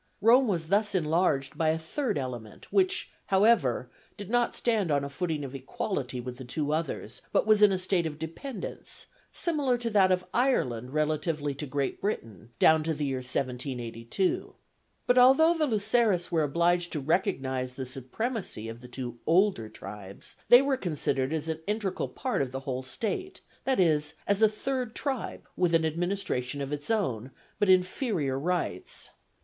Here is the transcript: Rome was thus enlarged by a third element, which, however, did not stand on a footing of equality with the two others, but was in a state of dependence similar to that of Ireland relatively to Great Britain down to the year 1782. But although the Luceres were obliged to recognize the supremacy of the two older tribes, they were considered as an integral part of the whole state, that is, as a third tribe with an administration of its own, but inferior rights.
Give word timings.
Rome 0.19 0.47
was 0.47 0.69
thus 0.69 0.95
enlarged 0.95 1.55
by 1.59 1.69
a 1.69 1.77
third 1.77 2.17
element, 2.17 2.73
which, 2.73 3.11
however, 3.27 3.87
did 4.17 4.31
not 4.31 4.55
stand 4.55 4.89
on 4.89 5.03
a 5.03 5.11
footing 5.11 5.43
of 5.45 5.53
equality 5.53 6.19
with 6.19 6.37
the 6.37 6.43
two 6.43 6.73
others, 6.73 7.21
but 7.31 7.45
was 7.45 7.61
in 7.61 7.71
a 7.71 7.77
state 7.77 8.07
of 8.07 8.17
dependence 8.17 9.05
similar 9.31 9.77
to 9.77 9.91
that 9.91 10.11
of 10.11 10.25
Ireland 10.33 10.91
relatively 10.91 11.53
to 11.53 11.67
Great 11.67 12.01
Britain 12.01 12.49
down 12.57 12.81
to 12.81 12.95
the 12.95 13.05
year 13.05 13.17
1782. 13.19 14.55
But 15.05 15.19
although 15.19 15.53
the 15.55 15.67
Luceres 15.67 16.31
were 16.31 16.41
obliged 16.41 16.91
to 16.93 16.99
recognize 16.99 17.75
the 17.75 17.85
supremacy 17.85 18.67
of 18.67 18.81
the 18.81 18.87
two 18.87 19.19
older 19.27 19.69
tribes, 19.69 20.35
they 20.49 20.63
were 20.63 20.77
considered 20.77 21.31
as 21.31 21.47
an 21.47 21.61
integral 21.67 22.09
part 22.09 22.41
of 22.41 22.51
the 22.51 22.61
whole 22.61 22.81
state, 22.81 23.41
that 23.65 23.79
is, 23.79 24.15
as 24.25 24.41
a 24.41 24.49
third 24.49 24.95
tribe 24.95 25.47
with 25.55 25.75
an 25.75 25.85
administration 25.85 26.59
of 26.59 26.73
its 26.73 26.89
own, 26.89 27.29
but 27.59 27.69
inferior 27.69 28.39
rights. 28.39 29.11